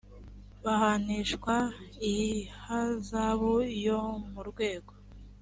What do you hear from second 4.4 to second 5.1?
rwego